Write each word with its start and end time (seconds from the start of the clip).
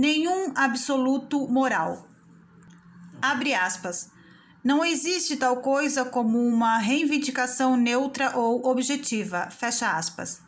nenhum 0.00 0.54
absoluto 0.56 1.46
moral. 1.46 2.08
Abre 3.20 3.52
aspas. 3.52 4.10
Não 4.64 4.82
existe 4.82 5.36
tal 5.36 5.58
coisa 5.58 6.06
como 6.06 6.38
uma 6.38 6.78
reivindicação 6.78 7.76
neutra 7.76 8.34
ou 8.34 8.66
objetiva, 8.66 9.50
fecha 9.50 9.90
aspas. 9.90 10.40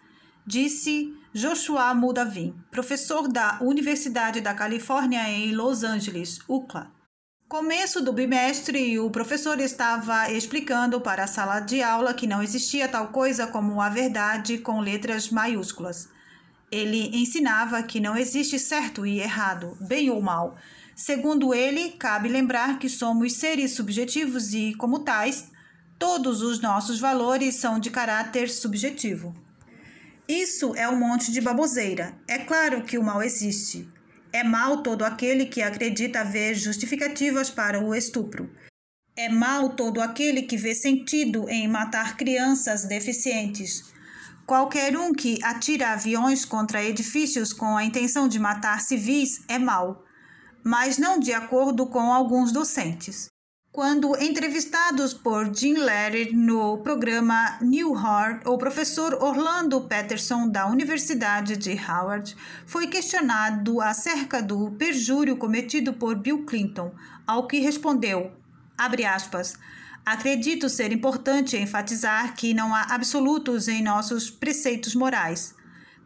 Disse 0.47 1.15
Joshua 1.35 1.95
Mudavim, 1.95 2.55
professor 2.71 3.29
da 3.29 3.59
Universidade 3.61 4.41
da 4.41 4.55
Califórnia 4.55 5.29
em 5.29 5.55
Los 5.55 5.85
Angeles, 5.85 6.39
UCLA. 6.49 6.91
Começo 7.47 8.03
do 8.03 8.11
bimestre, 8.11 8.99
o 8.99 9.11
professor 9.11 9.61
estava 9.61 10.31
explicando 10.31 10.99
para 10.99 11.25
a 11.25 11.27
sala 11.27 11.61
de 11.61 11.83
aula 11.83 12.15
que 12.15 12.27
não 12.27 12.43
existia 12.43 12.89
tal 12.89 13.09
coisa 13.09 13.47
como 13.47 13.83
a 13.83 13.91
verdade 13.91 14.57
com 14.57 14.81
letras 14.81 15.29
maiúsculas. 15.29 16.09
Ele 16.73 17.11
ensinava 17.13 17.83
que 17.83 18.01
não 18.01 18.17
existe 18.17 18.59
certo 18.59 19.05
e 19.05 19.21
errado, 19.21 19.77
bem 19.79 20.09
ou 20.09 20.23
mal. 20.23 20.57
Segundo 20.97 21.53
ele, 21.53 21.91
cabe 21.91 22.31
lembrar 22.31 22.79
que 22.79 22.89
somos 22.89 23.35
seres 23.35 23.73
subjetivos 23.73 24.55
e, 24.55 24.73
como 24.75 25.01
tais, 25.01 25.51
todos 25.99 26.41
os 26.41 26.63
nossos 26.63 26.99
valores 26.99 27.57
são 27.57 27.79
de 27.79 27.91
caráter 27.91 28.49
subjetivo. 28.49 29.35
Isso 30.27 30.75
é 30.75 30.89
um 30.89 30.97
monte 30.97 31.31
de 31.31 31.43
baboseira. 31.43 32.15
É 32.27 32.39
claro 32.39 32.85
que 32.85 32.97
o 32.97 33.03
mal 33.03 33.23
existe. 33.23 33.87
É 34.33 34.43
mal 34.43 34.83
todo 34.83 35.05
aquele 35.05 35.45
que 35.45 35.61
acredita 35.61 36.21
haver 36.21 36.55
justificativas 36.55 37.51
para 37.51 37.85
o 37.85 37.95
estupro. 37.95 38.51
É 39.15 39.29
mal 39.29 39.75
todo 39.77 40.01
aquele 40.01 40.41
que 40.41 40.57
vê 40.57 40.75
sentido 40.75 41.51
em 41.51 41.69
matar 41.69 42.17
crianças 42.17 42.87
deficientes. 42.87 43.92
Qualquer 44.53 44.95
um 44.99 45.15
que 45.15 45.43
atira 45.43 45.93
aviões 45.93 46.45
contra 46.45 46.85
edifícios 46.85 47.55
com 47.55 47.75
a 47.75 47.85
intenção 47.85 48.29
de 48.29 48.39
matar 48.39 48.83
civis 48.83 49.43
é 49.49 49.59
mal, 49.59 50.05
mas 50.63 50.99
não 50.99 51.19
de 51.19 51.33
acordo 51.33 51.87
com 51.87 52.13
alguns 52.13 52.53
docentes. 52.53 53.31
Quando 53.73 54.15
entrevistados 54.23 55.15
por 55.15 55.57
Jim 55.57 55.73
Lehrer 55.73 56.37
no 56.37 56.77
programa 56.83 57.57
New 57.63 57.95
Heart, 57.95 58.47
o 58.47 58.59
professor 58.59 59.15
Orlando 59.23 59.81
Peterson, 59.89 60.47
da 60.47 60.67
Universidade 60.67 61.57
de 61.57 61.73
Howard, 61.73 62.37
foi 62.67 62.89
questionado 62.89 63.81
acerca 63.81 64.43
do 64.43 64.73
perjúrio 64.73 65.39
cometido 65.39 65.95
por 65.95 66.15
Bill 66.15 66.45
Clinton, 66.45 66.95
ao 67.27 67.47
que 67.47 67.59
respondeu, 67.59 68.31
aspas, 68.77 69.55
acredito 70.05 70.69
ser 70.69 70.93
importante 70.93 71.57
enfatizar 71.57 72.35
que 72.35 72.55
não 72.55 72.75
há 72.75 72.83
absolutos 72.95 73.69
em 73.69 73.83
nossos 73.83 74.31
preceitos 74.31 74.95
morais. 74.95 75.55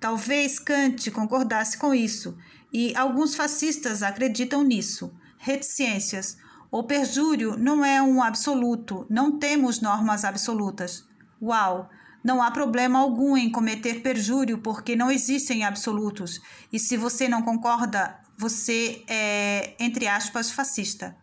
Talvez 0.00 0.58
Kant 0.58 1.10
concordasse 1.10 1.78
com 1.78 1.94
isso, 1.94 2.36
e 2.72 2.94
alguns 2.96 3.34
fascistas 3.34 4.02
acreditam 4.02 4.62
nisso. 4.62 5.12
Reticências 5.38 6.36
o 6.70 6.82
perjúrio 6.82 7.56
não 7.56 7.84
é 7.84 8.02
um 8.02 8.22
absoluto, 8.22 9.06
não 9.08 9.38
temos 9.38 9.80
normas 9.80 10.24
absolutas. 10.24 11.08
Uau! 11.40 11.88
Não 12.24 12.42
há 12.42 12.50
problema 12.50 12.98
algum 12.98 13.36
em 13.36 13.48
cometer 13.48 14.02
perjúrio 14.02 14.58
porque 14.58 14.96
não 14.96 15.10
existem 15.10 15.64
absolutos. 15.64 16.40
E 16.72 16.78
se 16.78 16.96
você 16.96 17.28
não 17.28 17.40
concorda, 17.40 18.18
você 18.36 19.04
é, 19.08 19.74
entre 19.78 20.08
aspas, 20.08 20.50
fascista. 20.50 21.16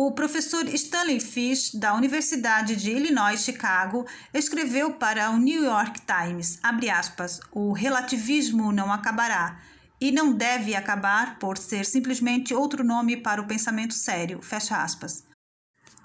O 0.00 0.12
professor 0.12 0.64
Stanley 0.68 1.18
Fish, 1.18 1.74
da 1.74 1.92
Universidade 1.92 2.76
de 2.76 2.92
Illinois, 2.92 3.42
Chicago, 3.42 4.06
escreveu 4.32 4.92
para 4.92 5.28
o 5.32 5.38
New 5.38 5.64
York 5.64 6.02
Times, 6.02 6.60
aspas, 6.96 7.40
o 7.50 7.72
relativismo 7.72 8.70
não 8.70 8.92
acabará 8.92 9.60
e 10.00 10.12
não 10.12 10.32
deve 10.32 10.76
acabar 10.76 11.40
por 11.40 11.58
ser 11.58 11.84
simplesmente 11.84 12.54
outro 12.54 12.84
nome 12.84 13.16
para 13.16 13.42
o 13.42 13.48
pensamento 13.48 13.92
sério. 13.92 14.40
Fecha 14.40 14.80
aspas. 14.80 15.24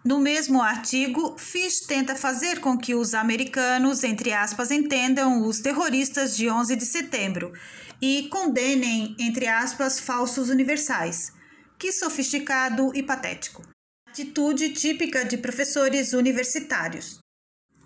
No 0.03 0.17
mesmo 0.17 0.59
artigo, 0.59 1.37
Fish 1.37 1.81
tenta 1.81 2.15
fazer 2.15 2.61
com 2.61 2.75
que 2.75 2.95
os 2.95 3.13
americanos, 3.13 4.03
entre 4.03 4.33
aspas, 4.33 4.71
entendam 4.71 5.45
os 5.45 5.59
terroristas 5.59 6.35
de 6.35 6.49
11 6.49 6.75
de 6.75 6.85
setembro 6.87 7.53
e 8.01 8.27
condenem, 8.31 9.15
entre 9.19 9.47
aspas, 9.47 9.99
falsos 9.99 10.49
universais. 10.49 11.31
Que 11.77 11.91
sofisticado 11.91 12.91
e 12.95 13.03
patético. 13.03 13.72
Atitude 14.13 14.69
típica 14.73 15.25
de 15.25 15.37
professores 15.37 16.13
universitários. 16.13 17.17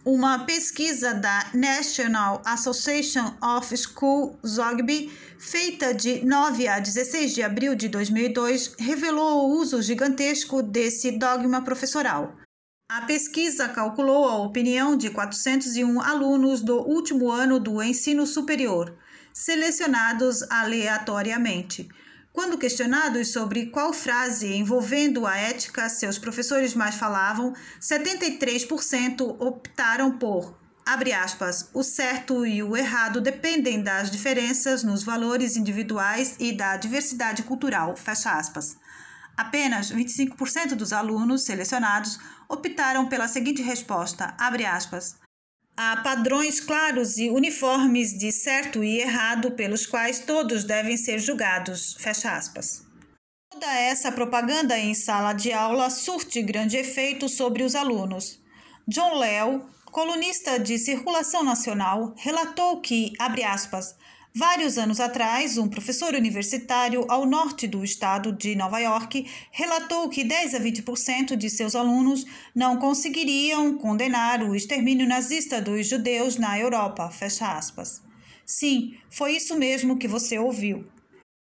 Uma 0.03 0.39
pesquisa 0.39 1.13
da 1.13 1.49
National 1.53 2.41
Association 2.43 3.33
of 3.41 3.73
School 3.77 4.37
Zogby, 4.45 5.09
feita 5.39 5.93
de 5.93 6.25
9 6.25 6.67
a 6.67 6.81
16 6.81 7.33
de 7.33 7.41
abril 7.41 7.75
de 7.75 7.87
2002, 7.87 8.75
revelou 8.77 9.45
o 9.45 9.57
uso 9.57 9.81
gigantesco 9.81 10.61
desse 10.61 11.11
dogma 11.17 11.63
professoral. 11.63 12.35
A 12.91 13.03
pesquisa 13.03 13.69
calculou 13.69 14.27
a 14.27 14.35
opinião 14.35 14.97
de 14.97 15.09
401 15.09 16.01
alunos 16.01 16.61
do 16.61 16.75
último 16.75 17.31
ano 17.31 17.57
do 17.57 17.81
ensino 17.81 18.27
superior, 18.27 18.93
selecionados 19.33 20.43
aleatoriamente 20.51 21.87
quando 22.37 22.55
questionados 22.55 23.33
sobre 23.33 23.65
qual 23.65 23.91
frase 23.91 24.53
envolvendo 24.53 25.25
a 25.25 25.35
ética 25.35 25.89
seus 25.89 26.19
professores 26.19 26.75
mais 26.75 26.93
falavam, 26.93 27.51
73% 27.81 29.37
optaram 29.39 30.19
por, 30.19 30.55
abre 30.85 31.13
aspas, 31.13 31.67
o 31.73 31.81
certo 31.81 32.45
e 32.45 32.61
o 32.61 32.77
errado 32.77 33.19
dependem 33.19 33.81
das 33.81 34.11
diferenças 34.11 34.83
nos 34.83 35.01
valores 35.01 35.57
individuais 35.57 36.35
e 36.39 36.55
da 36.55 36.77
diversidade 36.77 37.41
cultural, 37.41 37.95
fecha 37.95 38.29
aspas. 38.29 38.77
Apenas 39.35 39.91
25% 39.91 40.75
dos 40.75 40.93
alunos 40.93 41.41
selecionados 41.43 42.19
optaram 42.47 43.07
pela 43.07 43.27
seguinte 43.27 43.63
resposta, 43.63 44.35
abre 44.37 44.63
aspas, 44.63 45.17
Há 45.79 45.97
padrões 45.97 46.59
claros 46.59 47.19
e 47.19 47.29
uniformes 47.29 48.17
de 48.17 48.31
certo 48.31 48.83
e 48.83 48.99
errado 48.99 49.51
pelos 49.51 49.85
quais 49.85 50.17
todos 50.17 50.63
devem 50.63 50.97
ser 50.97 51.19
julgados. 51.19 51.95
Fecha 51.99 52.35
aspas. 52.35 52.83
Toda 53.51 53.71
essa 53.75 54.11
propaganda 54.11 54.75
em 54.79 54.95
sala 54.95 55.33
de 55.33 55.53
aula 55.53 55.91
surte 55.91 56.41
grande 56.41 56.77
efeito 56.77 57.29
sobre 57.29 57.61
os 57.61 57.75
alunos. 57.75 58.41
John 58.87 59.19
Leo, 59.19 59.69
colunista 59.91 60.57
de 60.57 60.79
circulação 60.79 61.43
nacional, 61.43 62.11
relatou 62.17 62.81
que, 62.81 63.13
abre 63.19 63.43
aspas, 63.43 63.95
Vários 64.35 64.77
anos 64.77 64.99
atrás, 64.99 65.57
um 65.57 65.67
professor 65.67 66.13
universitário 66.13 67.05
ao 67.09 67.25
norte 67.25 67.67
do 67.67 67.83
estado 67.83 68.31
de 68.31 68.55
Nova 68.55 68.79
York 68.79 69.25
relatou 69.51 70.09
que 70.09 70.23
10 70.23 70.53
a 70.53 70.59
20% 70.59 71.35
de 71.35 71.49
seus 71.49 71.75
alunos 71.75 72.25
não 72.53 72.77
conseguiriam 72.77 73.77
condenar 73.77 74.43
o 74.43 74.55
extermínio 74.55 75.07
nazista 75.07 75.61
dos 75.61 75.87
judeus 75.87 76.35
na 76.35 76.59
Europa. 76.59 77.09
Fecha 77.09 77.51
aspas. 77.57 78.03
Sim, 78.45 78.95
foi 79.09 79.35
isso 79.35 79.57
mesmo 79.57 79.97
que 79.97 80.07
você 80.07 80.37
ouviu. 80.37 80.85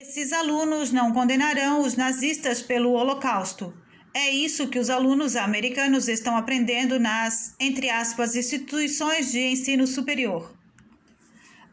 Esses 0.01 0.33
alunos 0.33 0.91
não 0.91 1.13
condenarão 1.13 1.81
os 1.81 1.95
nazistas 1.95 2.61
pelo 2.61 2.93
Holocausto. 2.93 3.73
É 4.13 4.29
isso 4.29 4.67
que 4.67 4.79
os 4.79 4.89
alunos 4.89 5.35
americanos 5.35 6.07
estão 6.07 6.35
aprendendo 6.35 6.99
nas, 6.99 7.55
entre 7.59 7.89
aspas, 7.89 8.35
instituições 8.35 9.31
de 9.31 9.39
ensino 9.39 9.85
superior 9.85 10.60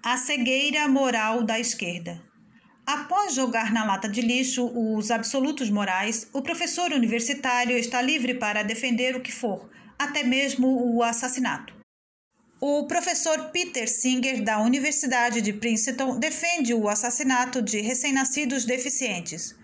a 0.03 0.17
cegueira 0.17 0.87
moral 0.89 1.43
da 1.43 1.59
esquerda. 1.59 2.23
Após 2.87 3.35
jogar 3.35 3.73
na 3.73 3.85
lata 3.85 4.09
de 4.09 4.23
lixo 4.23 4.65
os 4.75 5.11
absolutos 5.11 5.69
morais, 5.69 6.29
o 6.33 6.41
professor 6.41 6.93
universitário 6.93 7.77
está 7.77 8.01
livre 8.01 8.35
para 8.35 8.63
defender 8.63 9.15
o 9.17 9.21
que 9.21 9.33
for, 9.33 9.69
até 9.99 10.23
mesmo 10.23 10.97
o 10.97 11.03
assassinato. 11.03 11.75
O 12.61 12.87
professor 12.87 13.51
Peter 13.51 13.89
Singer, 13.89 14.43
da 14.43 14.61
Universidade 14.61 15.41
de 15.41 15.53
Princeton, 15.53 16.19
defende 16.19 16.73
o 16.75 16.89
assassinato 16.89 17.61
de 17.61 17.81
recém-nascidos 17.81 18.65
deficientes. 18.65 19.55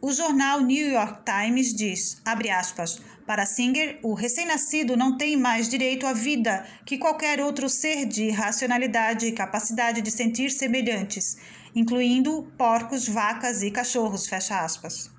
O 0.00 0.12
jornal 0.12 0.62
New 0.62 0.92
York 0.92 1.24
Times 1.24 1.74
diz, 1.74 2.22
aspas, 2.24 3.00
para 3.28 3.44
Singer, 3.44 3.98
o 4.02 4.14
recém-nascido 4.14 4.96
não 4.96 5.18
tem 5.18 5.36
mais 5.36 5.68
direito 5.68 6.06
à 6.06 6.14
vida 6.14 6.64
que 6.86 6.96
qualquer 6.96 7.42
outro 7.42 7.68
ser 7.68 8.06
de 8.06 8.30
racionalidade 8.30 9.26
e 9.26 9.32
capacidade 9.32 10.00
de 10.00 10.10
sentir 10.10 10.50
semelhantes, 10.50 11.36
incluindo 11.76 12.50
porcos, 12.56 13.06
vacas 13.06 13.62
e 13.62 13.70
cachorros, 13.70 14.26
fecha 14.26 14.58
aspas. 14.58 15.10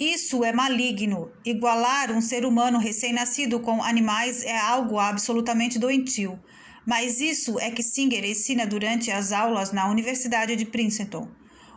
Isso 0.00 0.42
é 0.42 0.50
maligno. 0.50 1.30
Igualar 1.44 2.10
um 2.10 2.22
ser 2.22 2.46
humano 2.46 2.78
recém-nascido 2.78 3.60
com 3.60 3.82
animais 3.82 4.42
é 4.42 4.56
algo 4.56 4.98
absolutamente 4.98 5.78
doentio. 5.78 6.42
Mas 6.86 7.20
isso 7.20 7.60
é 7.60 7.70
que 7.70 7.82
Singer 7.82 8.24
ensina 8.24 8.66
durante 8.66 9.10
as 9.10 9.30
aulas 9.30 9.72
na 9.72 9.90
Universidade 9.90 10.56
de 10.56 10.64
Princeton. 10.64 11.28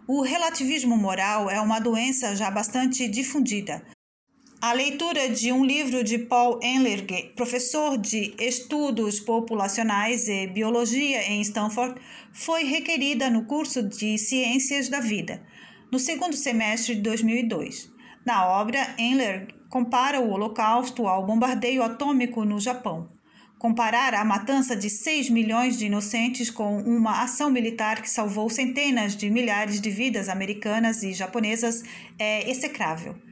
O 0.08 0.22
relativismo 0.22 0.96
moral 0.96 1.50
é 1.50 1.60
uma 1.60 1.80
doença 1.80 2.34
já 2.34 2.50
bastante 2.50 3.10
difundida. 3.10 3.84
A 4.60 4.74
leitura 4.74 5.30
de 5.30 5.52
um 5.52 5.64
livro 5.64 6.04
de 6.04 6.18
Paul 6.18 6.60
Enlerge, 6.64 7.32
professor 7.36 7.96
de 7.96 8.34
Estudos 8.40 9.20
Populacionais 9.20 10.28
e 10.28 10.48
Biologia 10.48 11.32
em 11.32 11.40
Stanford, 11.42 12.02
foi 12.34 12.64
requerida 12.64 13.30
no 13.30 13.46
curso 13.46 13.84
de 13.84 14.18
Ciências 14.18 14.90
da 14.90 15.00
Vida. 15.00 15.44
no 15.92 16.00
segundo 16.00 16.36
semestre 16.36 16.96
de 16.96 17.02
2002. 17.02 17.90
Na 18.26 18.48
obra, 18.48 18.96
Enler 18.98 19.48
compara 19.70 20.20
o 20.20 20.32
Holocausto 20.32 21.08
ao 21.08 21.24
bombardeio 21.24 21.84
atômico 21.84 22.44
no 22.44 22.60
Japão. 22.60 23.10
Comparar 23.60 24.16
a 24.16 24.26
matança 24.26 24.76
de 24.76 24.90
6 24.90 25.30
milhões 25.30 25.78
de 25.78 25.86
inocentes 25.86 26.50
com 26.50 26.80
uma 26.80 27.22
ação 27.22 27.52
militar 27.52 28.02
que 28.02 28.10
salvou 28.10 28.50
centenas 28.50 29.16
de 29.16 29.30
milhares 29.30 29.80
de 29.80 29.92
vidas 29.92 30.28
americanas 30.28 31.04
e 31.04 31.14
japonesas 31.14 31.84
é 32.18 32.50
execrável. 32.50 33.27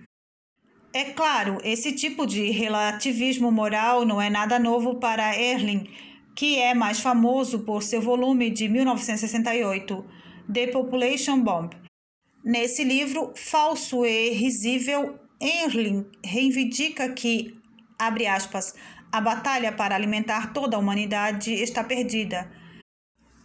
É 0.95 1.03
claro, 1.03 1.57
esse 1.61 1.91
tipo 1.91 2.25
de 2.25 2.49
relativismo 2.51 3.51
moral 3.51 4.05
não 4.05 4.21
é 4.21 4.29
nada 4.29 4.57
novo 4.57 4.95
para 4.95 5.37
Erling, 5.37 5.89
que 6.33 6.57
é 6.57 6.73
mais 6.73 7.01
famoso 7.01 7.65
por 7.65 7.83
seu 7.83 8.01
volume 8.01 8.49
de 8.49 8.69
1968, 8.69 10.05
The 10.53 10.67
Population 10.67 11.41
Bomb. 11.41 11.75
Nesse 12.41 12.85
livro, 12.85 13.33
falso 13.35 14.05
e 14.05 14.29
risível, 14.29 15.19
Erling 15.41 16.05
reivindica 16.23 17.09
que, 17.09 17.53
abre 17.99 18.25
aspas, 18.25 18.73
a 19.11 19.19
batalha 19.19 19.73
para 19.73 19.95
alimentar 19.95 20.53
toda 20.53 20.77
a 20.77 20.79
humanidade 20.79 21.53
está 21.53 21.83
perdida 21.83 22.49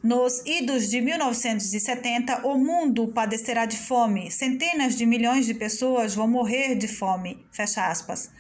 nos 0.03 0.41
idos 0.47 0.89
de 0.89 0.99
1970, 0.99 2.47
o 2.47 2.57
mundo 2.57 3.09
padecerá 3.09 3.67
de 3.67 3.77
fome. 3.77 4.31
Centenas 4.31 4.97
de 4.97 5.05
milhões 5.05 5.45
de 5.45 5.53
pessoas 5.53 6.15
vão 6.15 6.27
morrer 6.27 6.75
de 6.75 6.89
fome. 6.89 7.45
Fecha 7.53 7.87
aspas. 7.87 8.31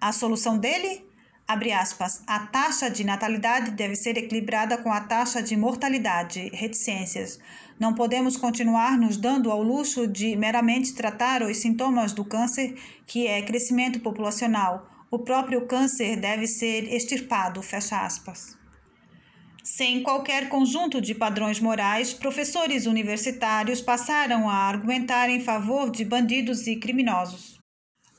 A 0.00 0.10
solução 0.10 0.56
dele? 0.56 1.04
Abre 1.46 1.70
aspas. 1.70 2.22
A 2.26 2.46
taxa 2.46 2.88
de 2.88 3.04
natalidade 3.04 3.72
deve 3.72 3.94
ser 3.94 4.16
equilibrada 4.16 4.78
com 4.78 4.90
a 4.90 5.02
taxa 5.02 5.42
de 5.42 5.54
mortalidade. 5.54 6.48
Reticências. 6.54 7.38
Não 7.78 7.94
podemos 7.94 8.38
continuar 8.38 8.96
nos 8.96 9.18
dando 9.18 9.50
ao 9.50 9.62
luxo 9.62 10.06
de 10.06 10.34
meramente 10.34 10.94
tratar 10.94 11.42
os 11.42 11.58
sintomas 11.58 12.14
do 12.14 12.24
câncer, 12.24 12.74
que 13.06 13.26
é 13.26 13.42
crescimento 13.42 14.00
populacional. 14.00 14.88
O 15.10 15.18
próprio 15.18 15.66
câncer 15.66 16.16
deve 16.16 16.46
ser 16.46 16.90
extirpado. 16.90 17.62
Fecha 17.62 18.00
aspas. 18.00 18.61
Sem 19.64 20.02
qualquer 20.02 20.48
conjunto 20.48 21.00
de 21.00 21.14
padrões 21.14 21.60
morais, 21.60 22.12
professores 22.12 22.86
universitários 22.86 23.80
passaram 23.80 24.50
a 24.50 24.54
argumentar 24.54 25.30
em 25.30 25.40
favor 25.40 25.88
de 25.90 26.04
bandidos 26.04 26.66
e 26.66 26.76
criminosos. 26.76 27.58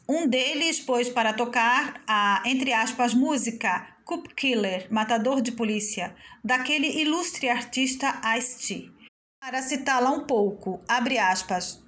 Um 0.07 0.25
deles 0.28 0.80
pôs 0.80 1.10
para 1.10 1.34
tocar 1.34 2.01
a, 2.07 2.42
entre 2.45 2.72
aspas, 2.72 3.13
música 3.13 3.88
Cup 4.06 4.28
Killer, 4.36 4.88
Matador 4.90 5.42
de 5.42 5.51
Polícia, 5.51 6.16
daquele 6.44 6.88
ilustre 7.01 7.50
artista 7.50 8.22
Ice-T. 8.38 8.89
Para 9.42 9.62
citá-la 9.62 10.12
um 10.12 10.25
pouco, 10.25 10.81
abre 10.88 11.18
aspas, 11.18 11.84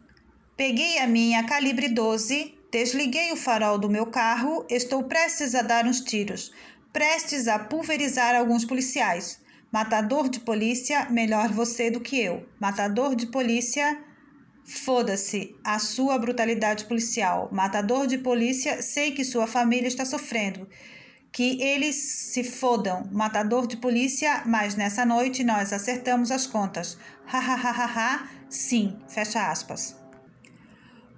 Peguei 0.58 1.00
a 1.00 1.08
minha 1.08 1.44
calibre 1.46 1.88
12, 1.90 2.58
desliguei 2.72 3.32
o 3.32 3.38
farol 3.38 3.78
do 3.78 3.90
meu 3.90 4.08
carro, 4.08 4.66
estou 4.70 5.04
prestes 5.04 5.56
a 5.56 5.62
dar 5.62 5.86
uns 5.86 6.02
tiros, 6.02 6.52
prestes 6.92 7.48
a 7.48 7.60
pulverizar 7.60 8.36
alguns 8.36 8.66
policiais. 8.66 9.45
Matador 9.76 10.30
de 10.30 10.40
polícia, 10.40 11.06
melhor 11.10 11.52
você 11.52 11.92
do 11.92 12.00
que 12.00 12.18
eu. 12.18 12.48
Matador 12.58 13.14
de 13.14 13.26
polícia, 13.26 14.02
foda-se 14.64 15.54
a 15.66 15.80
sua 15.80 16.18
brutalidade 16.18 16.86
policial. 16.86 17.50
Matador 17.52 18.08
de 18.08 18.18
polícia, 18.18 18.82
sei 18.82 19.12
que 19.12 19.26
sua 19.26 19.46
família 19.46 19.90
está 19.90 20.06
sofrendo. 20.06 20.66
Que 21.30 21.62
eles 21.62 21.94
se 21.98 22.42
fodam. 22.42 23.10
Matador 23.12 23.68
de 23.68 23.76
polícia, 23.76 24.44
mas 24.46 24.78
nessa 24.78 25.06
noite 25.06 25.44
nós 25.44 25.74
acertamos 25.74 26.32
as 26.32 26.48
contas. 26.48 26.98
Ha 27.28 27.38
ha 27.38 27.56
ha 27.56 27.72
ha 27.72 27.86
ha, 27.86 28.30
sim, 28.50 28.98
fecha 29.10 29.52
aspas. 29.52 29.94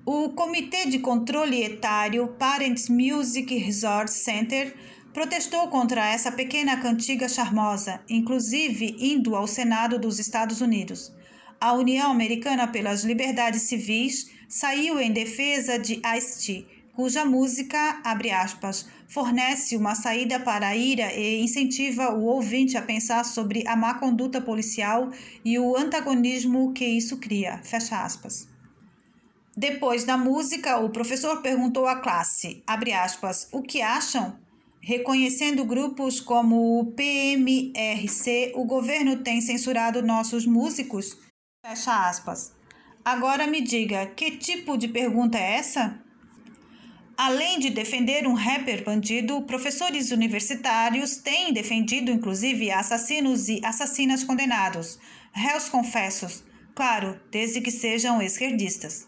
O 0.03 0.29
Comitê 0.29 0.87
de 0.87 0.97
Controle 0.97 1.61
Etário 1.63 2.29
Parents 2.39 2.89
Music 2.89 3.55
Resort 3.55 4.09
Center 4.09 4.73
protestou 5.13 5.67
contra 5.67 6.07
essa 6.07 6.31
pequena 6.31 6.77
cantiga 6.77 7.27
charmosa, 7.27 8.01
inclusive 8.09 8.95
indo 8.99 9.35
ao 9.35 9.47
Senado 9.47 9.97
dos 9.97 10.19
Estados 10.19 10.61
Unidos. 10.61 11.13
A 11.59 11.73
União 11.73 12.11
Americana 12.11 12.67
pelas 12.67 13.03
Liberdades 13.03 13.63
Civis 13.63 14.29
saiu 14.47 14.99
em 14.99 15.11
defesa 15.11 15.77
de 15.79 15.99
Ice-T, 16.17 16.65
cuja 16.95 17.25
música, 17.25 17.99
abre 18.03 18.31
aspas, 18.31 18.87
fornece 19.07 19.77
uma 19.77 19.93
saída 19.93 20.39
para 20.39 20.69
a 20.69 20.75
ira 20.75 21.13
e 21.13 21.41
incentiva 21.41 22.13
o 22.13 22.23
ouvinte 22.23 22.75
a 22.75 22.81
pensar 22.81 23.23
sobre 23.23 23.67
a 23.67 23.75
má 23.75 23.95
conduta 23.95 24.41
policial 24.41 25.11
e 25.45 25.59
o 25.59 25.77
antagonismo 25.77 26.73
que 26.73 26.85
isso 26.85 27.17
cria, 27.17 27.59
fecha 27.63 28.03
aspas. 28.03 28.47
Depois 29.55 30.03
da 30.03 30.17
música, 30.17 30.77
o 30.77 30.89
professor 30.89 31.41
perguntou 31.41 31.87
à 31.87 31.95
classe, 31.95 32.63
abre 32.67 32.93
aspas, 32.93 33.47
o 33.51 33.61
que 33.61 33.81
acham? 33.81 34.37
Reconhecendo 34.81 35.65
grupos 35.65 36.19
como 36.19 36.79
o 36.79 36.91
PMRC, 36.93 38.53
o 38.55 38.63
governo 38.65 39.17
tem 39.17 39.41
censurado 39.41 40.01
nossos 40.01 40.45
músicos? 40.45 41.17
Fecha 41.65 42.07
aspas. 42.09 42.53
Agora 43.03 43.47
me 43.47 43.61
diga, 43.61 44.05
que 44.07 44.31
tipo 44.31 44.77
de 44.77 44.87
pergunta 44.87 45.37
é 45.37 45.55
essa? 45.55 46.01
Além 47.17 47.57
de 47.57 47.71
defender 47.71 48.27
um 48.27 48.33
rapper 48.33 48.83
bandido, 48.83 49.41
professores 49.41 50.11
universitários 50.11 51.17
têm 51.17 51.51
defendido 51.51 52.11
inclusive 52.11 52.69
assassinos 52.69 53.49
e 53.49 53.59
assassinas 53.65 54.23
condenados, 54.23 54.99
réus 55.33 55.67
confessos, 55.67 56.43
claro, 56.75 57.19
desde 57.31 57.59
que 57.59 57.71
sejam 57.71 58.21
esquerdistas. 58.21 59.07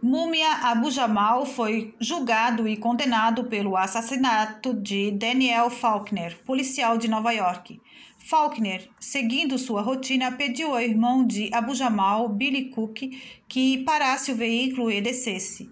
Múmia 0.00 0.52
Abu 0.62 0.92
Jamal 0.92 1.44
foi 1.44 1.92
julgado 1.98 2.68
e 2.68 2.76
condenado 2.76 3.44
pelo 3.44 3.76
assassinato 3.76 4.72
de 4.72 5.10
Daniel 5.10 5.70
Faulkner, 5.70 6.38
policial 6.44 6.96
de 6.96 7.08
Nova 7.08 7.32
York. 7.32 7.80
Faulkner, 8.16 8.88
seguindo 9.00 9.58
sua 9.58 9.82
rotina, 9.82 10.30
pediu 10.30 10.72
ao 10.72 10.80
irmão 10.80 11.26
de 11.26 11.50
Abu 11.52 11.74
Jamal, 11.74 12.28
Billy 12.28 12.70
Cook, 12.70 13.10
que 13.48 13.78
parasse 13.78 14.30
o 14.30 14.36
veículo 14.36 14.88
e 14.88 15.00
descesse. 15.00 15.68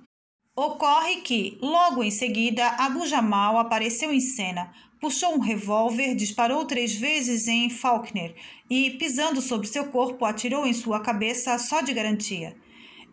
Ocorre 0.57 1.21
que, 1.21 1.57
logo 1.63 2.03
em 2.03 2.11
seguida, 2.11 2.67
Abu 2.79 3.07
Jamal 3.07 3.57
apareceu 3.59 4.13
em 4.13 4.21
cena, 4.21 4.73
puxou 5.01 5.37
um 5.37 5.41
revólver, 5.41 6.17
disparou 6.17 6.65
três 6.65 6.97
vezes 6.97 7.47
em 7.47 7.71
Faulkner 7.71 8.35
e, 8.69 8.91
pisando 8.93 9.41
sobre 9.41 9.69
seu 9.69 9.87
corpo, 9.87 10.25
atirou 10.25 10.67
em 10.67 10.73
sua 10.73 10.99
cabeça 10.99 11.57
só 11.59 11.81
de 11.81 11.95
garantia. 11.95 12.57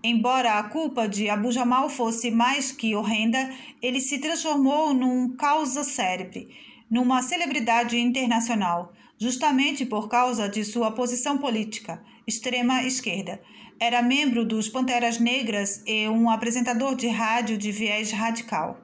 Embora 0.06 0.60
a 0.60 0.64
culpa 0.64 1.08
de 1.08 1.30
Abu 1.30 1.50
Jamal 1.50 1.90
fosse 1.90 2.30
mais 2.30 2.74
que 2.74 2.94
horrenda, 2.94 3.50
ele 3.82 4.02
se 4.02 4.18
transformou 4.18 4.94
num 4.94 5.30
causa 5.30 5.82
célebre, 5.82 6.50
numa 6.92 7.22
celebridade 7.22 7.98
internacional, 7.98 8.92
justamente 9.18 9.86
por 9.86 10.10
causa 10.10 10.50
de 10.50 10.66
sua 10.66 10.92
posição 10.92 11.38
política, 11.38 12.04
extrema 12.28 12.84
esquerda. 12.84 13.42
Era 13.80 14.02
membro 14.02 14.44
dos 14.44 14.68
Panteras 14.68 15.20
Negras 15.20 15.82
e 15.88 16.06
um 16.10 16.30
apresentador 16.30 16.96
de 16.96 17.08
rádio 17.08 17.58
de 17.58 17.72
viés 17.72 18.12
radical. 18.12 18.82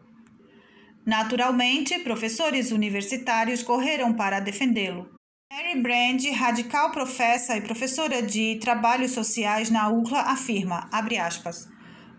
Naturalmente, 1.05 1.99
professores 1.99 2.71
universitários 2.71 3.61
correram 3.61 4.13
para 4.13 4.39
defendê-lo. 4.39 5.18
Mary 5.51 5.81
Brand, 5.81 6.23
radical 6.35 6.91
professa 6.91 7.57
e 7.57 7.61
professora 7.61 8.21
de 8.21 8.57
trabalhos 8.61 9.11
sociais 9.11 9.69
na 9.69 9.89
UCLA, 9.89 10.21
afirma, 10.21 10.87
aspas, 10.91 11.67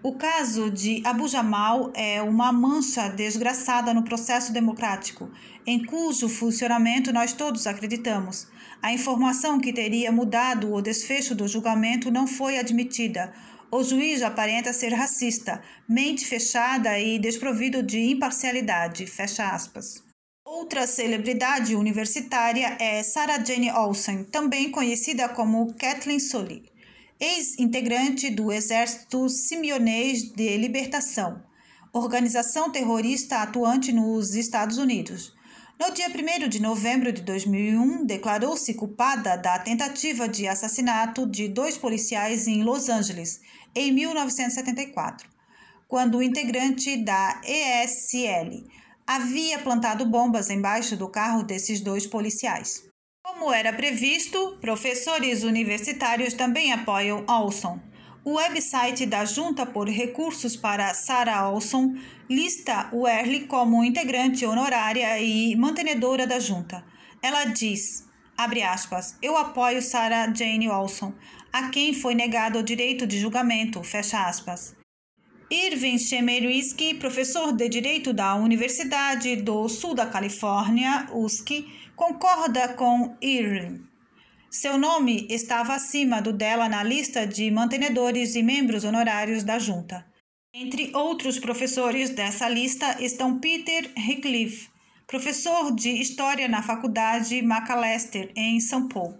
o 0.02 0.14
caso 0.14 0.70
de 0.70 1.00
Abu 1.04 1.28
Jamal 1.28 1.92
é 1.94 2.20
uma 2.20 2.52
mancha 2.52 3.08
desgraçada 3.08 3.94
no 3.94 4.02
processo 4.02 4.52
democrático, 4.52 5.30
em 5.64 5.84
cujo 5.84 6.28
funcionamento 6.28 7.12
nós 7.12 7.32
todos 7.32 7.66
acreditamos. 7.66 8.48
A 8.82 8.92
informação 8.92 9.60
que 9.60 9.72
teria 9.72 10.10
mudado 10.10 10.74
o 10.74 10.82
desfecho 10.82 11.34
do 11.34 11.46
julgamento 11.46 12.10
não 12.10 12.26
foi 12.26 12.58
admitida. 12.58 13.32
O 13.70 13.84
juiz 13.84 14.22
aparenta 14.22 14.72
ser 14.72 14.92
racista, 14.92 15.62
mente 15.88 16.26
fechada 16.26 16.98
e 16.98 17.18
desprovido 17.18 17.82
de 17.82 18.00
imparcialidade. 18.10 19.06
Fecha 19.06 19.48
aspas. 19.48 20.09
Outra 20.52 20.84
celebridade 20.84 21.76
universitária 21.76 22.76
é 22.80 23.04
Sarah 23.04 23.38
Jane 23.38 23.70
Olsen, 23.70 24.24
também 24.24 24.68
conhecida 24.68 25.28
como 25.28 25.72
Kathleen 25.74 26.18
Sully, 26.18 26.64
ex-integrante 27.20 28.28
do 28.30 28.50
Exército 28.50 29.28
Simeonês 29.28 30.24
de 30.32 30.56
Libertação, 30.56 31.40
organização 31.92 32.68
terrorista 32.68 33.36
atuante 33.36 33.92
nos 33.92 34.34
Estados 34.34 34.76
Unidos. 34.76 35.32
No 35.78 35.92
dia 35.92 36.08
1 36.08 36.48
de 36.48 36.60
novembro 36.60 37.12
de 37.12 37.22
2001, 37.22 38.04
declarou-se 38.04 38.74
culpada 38.74 39.36
da 39.36 39.56
tentativa 39.60 40.28
de 40.28 40.48
assassinato 40.48 41.28
de 41.28 41.46
dois 41.46 41.78
policiais 41.78 42.48
em 42.48 42.64
Los 42.64 42.88
Angeles, 42.88 43.40
em 43.72 43.92
1974, 43.92 45.28
quando 45.86 46.18
o 46.18 46.22
integrante 46.22 46.96
da 46.96 47.40
ESL, 47.44 48.66
havia 49.10 49.58
plantado 49.58 50.06
bombas 50.06 50.50
embaixo 50.50 50.96
do 50.96 51.08
carro 51.08 51.42
desses 51.42 51.80
dois 51.80 52.06
policiais. 52.06 52.84
Como 53.24 53.52
era 53.52 53.72
previsto, 53.72 54.56
professores 54.60 55.42
universitários 55.42 56.32
também 56.32 56.72
apoiam 56.72 57.24
Olson. 57.28 57.80
O 58.24 58.34
website 58.34 59.06
da 59.06 59.24
Junta 59.24 59.66
por 59.66 59.88
Recursos 59.88 60.54
para 60.54 60.94
Sarah 60.94 61.48
Olson 61.48 61.96
lista 62.28 62.88
Werley 62.92 63.48
como 63.48 63.82
integrante 63.82 64.46
honorária 64.46 65.18
e 65.18 65.56
mantenedora 65.56 66.24
da 66.24 66.38
Junta. 66.38 66.84
Ela 67.20 67.46
diz, 67.46 68.06
abre 68.38 68.62
aspas, 68.62 69.16
eu 69.20 69.36
apoio 69.36 69.82
Sarah 69.82 70.32
Jane 70.32 70.68
Olson, 70.68 71.12
a 71.52 71.68
quem 71.68 71.92
foi 71.92 72.14
negado 72.14 72.60
o 72.60 72.62
direito 72.62 73.08
de 73.08 73.18
julgamento, 73.18 73.82
fecha 73.82 74.24
aspas. 74.28 74.79
Irving 75.52 75.98
Chemerinsky, 75.98 76.94
professor 76.94 77.50
de 77.50 77.68
Direito 77.68 78.12
da 78.12 78.36
Universidade 78.36 79.34
do 79.34 79.68
Sul 79.68 79.96
da 79.96 80.06
Califórnia, 80.06 81.08
USC, 81.12 81.66
concorda 81.96 82.68
com 82.74 83.16
Irving. 83.20 83.82
Seu 84.48 84.78
nome 84.78 85.26
estava 85.28 85.74
acima 85.74 86.22
do 86.22 86.32
dela 86.32 86.68
na 86.68 86.84
lista 86.84 87.26
de 87.26 87.50
mantenedores 87.50 88.36
e 88.36 88.44
membros 88.44 88.84
honorários 88.84 89.42
da 89.42 89.58
junta. 89.58 90.06
Entre 90.54 90.92
outros 90.94 91.36
professores 91.40 92.10
dessa 92.10 92.48
lista 92.48 93.02
estão 93.02 93.40
Peter 93.40 93.90
Hickliff, 93.96 94.68
professor 95.04 95.74
de 95.74 95.90
História 96.00 96.46
na 96.46 96.62
Faculdade 96.62 97.42
Macalester, 97.42 98.30
em 98.36 98.60
São 98.60 98.86
Paulo, 98.86 99.18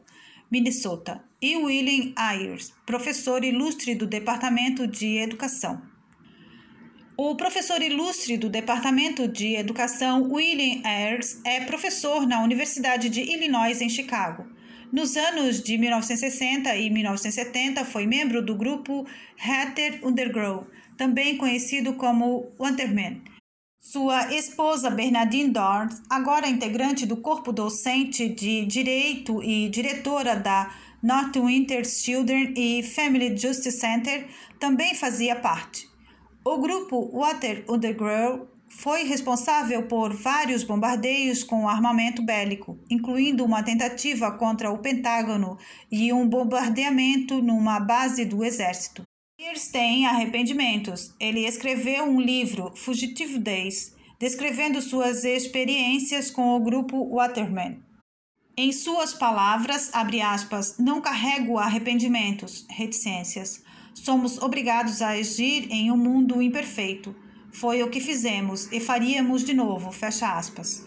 Minnesota, 0.49 1.25
e 1.43 1.57
William 1.57 2.13
Ayers, 2.15 2.73
professor 2.87 3.43
ilustre 3.43 3.97
do 3.97 4.07
Departamento 4.07 4.87
de 4.87 5.17
Educação. 5.17 5.90
O 7.23 7.35
professor 7.35 7.83
ilustre 7.83 8.39
do 8.39 8.49
Departamento 8.49 9.29
de 9.29 9.55
Educação, 9.55 10.23
William 10.33 10.81
Ayers, 10.83 11.39
é 11.45 11.61
professor 11.61 12.27
na 12.27 12.43
Universidade 12.43 13.11
de 13.11 13.21
Illinois, 13.21 13.83
em 13.83 13.91
Chicago. 13.91 14.47
Nos 14.91 15.19
anos 15.19 15.63
de 15.63 15.77
1960 15.77 16.75
e 16.77 16.89
1970, 16.89 17.85
foi 17.85 18.07
membro 18.07 18.41
do 18.41 18.55
grupo 18.55 19.07
Hatter 19.39 20.01
Underground, 20.03 20.65
também 20.97 21.37
conhecido 21.37 21.93
como 21.93 22.55
Wanderman. 22.59 23.21
Sua 23.79 24.35
esposa 24.35 24.89
Bernadine 24.89 25.51
Dorn, 25.51 25.95
agora 26.09 26.49
integrante 26.49 27.05
do 27.05 27.19
corpo 27.19 27.53
docente 27.53 28.31
de 28.31 28.65
Direito 28.65 29.43
e 29.43 29.69
diretora 29.69 30.37
da 30.37 30.75
North 31.03 31.37
Winter 31.37 31.85
Children 31.85 32.55
e 32.57 32.83
Family 32.83 33.37
Justice 33.37 33.73
Center, 33.73 34.27
também 34.59 34.95
fazia 34.95 35.37
parte. 35.37 35.90
O 36.45 36.57
grupo 36.57 37.11
Water 37.13 37.65
Underground 37.69 38.49
foi 38.71 39.05
responsável 39.05 39.87
por 39.87 40.15
vários 40.15 40.65
bombardeios 40.65 41.45
com 41.45 41.69
armamento 41.69 42.23
bélico, 42.23 42.79
incluindo 42.89 43.45
uma 43.45 43.63
tentativa 43.63 44.31
contra 44.33 44.71
o 44.71 44.79
Pentágono 44.79 45.59
e 45.93 46.11
um 46.13 46.27
bombardeamento 46.27 47.43
numa 47.43 47.79
base 47.79 48.25
do 48.25 48.43
exército. 48.43 49.03
Pierce 49.37 49.71
tem 49.71 50.07
arrependimentos. 50.07 51.15
Ele 51.21 51.47
escreveu 51.47 52.05
um 52.05 52.21
livro, 52.21 52.73
Fugitive 52.75 53.39
Days, 53.39 53.95
descrevendo 54.19 54.81
suas 54.81 55.25
experiências 55.25 56.31
com 56.31 56.57
o 56.57 56.61
grupo 56.61 57.15
Waterman. 57.15 57.83
Em 58.57 58.73
suas 58.73 59.13
palavras, 59.13 59.91
abre 59.93 60.21
aspas, 60.21 60.77
não 60.79 61.01
carrego 61.01 61.59
arrependimentos, 61.59 62.67
reticências. 62.69 63.63
Somos 63.95 64.39
obrigados 64.39 65.03
a 65.03 65.11
agir 65.11 65.69
em 65.71 65.91
um 65.91 65.97
mundo 65.97 66.41
imperfeito 66.41 67.15
foi 67.53 67.83
o 67.83 67.91
que 67.91 68.01
fizemos 68.01 68.71
e 68.73 68.81
faríamos 68.81 69.45
de 69.45 69.55
novo, 69.55 69.91
fecha 69.91 70.37
aspas. 70.37 70.87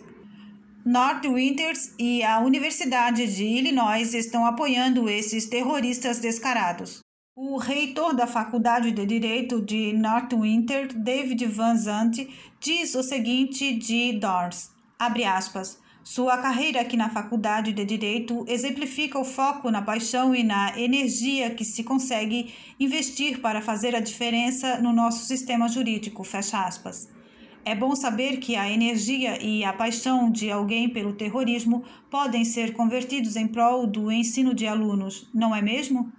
North 0.86 1.26
Winters 1.26 1.94
e 1.98 2.24
a 2.24 2.40
Universidade 2.40 3.26
de 3.34 3.44
Illinois 3.44 4.14
estão 4.14 4.46
apoiando 4.46 5.10
esses 5.10 5.46
terroristas 5.46 6.20
descarados. 6.20 7.00
O 7.36 7.58
reitor 7.58 8.14
da 8.14 8.28
Faculdade 8.28 8.92
de 8.92 9.06
Direito 9.06 9.62
de 9.62 9.94
North 9.94 10.34
Winter, 10.34 10.94
David 10.94 11.46
Van 11.48 11.76
Zandt, 11.76 12.28
diz 12.60 12.96
o 12.96 13.04
seguinte 13.04 13.74
de 13.74 14.14
Dors, 14.14 14.70
abre 15.00 15.24
aspas, 15.24 15.80
sua 16.04 16.38
carreira 16.38 16.82
aqui 16.82 16.98
na 16.98 17.10
Faculdade 17.10 17.72
de 17.72 17.86
Direito 17.86 18.44
exemplifica 18.46 19.18
o 19.18 19.24
foco 19.24 19.72
na 19.72 19.82
paixão 19.82 20.36
e 20.36 20.44
na 20.44 20.78
energia 20.78 21.52
que 21.52 21.64
se 21.64 21.82
consegue 21.82 22.54
investir 22.78 23.40
para 23.40 23.62
fazer 23.62 23.96
a 23.96 24.02
diferença 24.02 24.82
no 24.82 24.92
nosso 24.92 25.26
sistema 25.26 25.70
jurídico. 25.70 26.26
Fecha 26.26 26.66
aspas. 26.66 27.08
É 27.64 27.74
bom 27.74 27.96
saber 27.96 28.38
que 28.38 28.58
a 28.58 28.70
energia 28.70 29.42
e 29.42 29.64
a 29.64 29.72
paixão 29.72 30.30
de 30.30 30.52
alguém 30.52 30.90
pelo 30.90 31.14
terrorismo 31.14 31.86
podem 32.12 32.44
ser 32.44 32.74
convertidos 32.74 33.38
em 33.38 33.48
prol 33.48 33.88
do 33.88 34.12
ensino 34.12 34.54
de 34.54 34.68
alunos, 34.68 35.30
não 35.34 35.56
é 35.56 35.62
mesmo? 35.62 36.12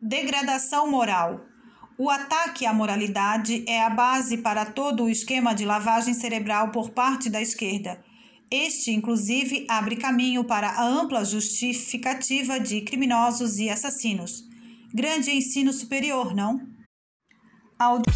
Degradação 0.00 0.90
moral. 0.90 1.42
O 1.96 2.10
ataque 2.10 2.66
à 2.66 2.74
moralidade 2.74 3.64
é 3.68 3.84
a 3.84 3.90
base 3.90 4.38
para 4.38 4.64
todo 4.64 5.04
o 5.04 5.08
esquema 5.08 5.54
de 5.54 5.64
lavagem 5.64 6.12
cerebral 6.12 6.72
por 6.72 6.90
parte 6.90 7.30
da 7.30 7.40
esquerda 7.40 8.02
este, 8.52 8.92
inclusive, 8.92 9.64
abre 9.68 9.96
caminho 9.96 10.44
para 10.44 10.68
a 10.68 10.84
ampla 10.86 11.24
justificativa 11.24 12.60
de 12.60 12.82
criminosos 12.82 13.58
e 13.58 13.70
assassinos. 13.70 14.44
Grande 14.92 15.30
ensino 15.30 15.72
superior, 15.72 16.34
não? 16.34 16.60
Áudio. 17.78 18.12